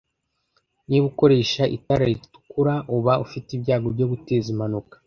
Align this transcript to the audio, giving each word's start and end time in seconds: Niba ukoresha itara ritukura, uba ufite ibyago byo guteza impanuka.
Niba 0.87 1.05
ukoresha 1.11 1.63
itara 1.77 2.03
ritukura, 2.11 2.73
uba 2.95 3.13
ufite 3.25 3.49
ibyago 3.57 3.87
byo 3.95 4.07
guteza 4.11 4.47
impanuka. 4.53 4.95